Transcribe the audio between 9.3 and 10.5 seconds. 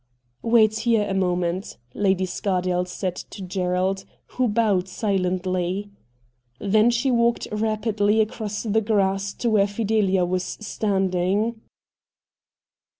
to where Fidelia was